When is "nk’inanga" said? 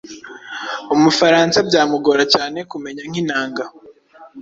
3.09-3.63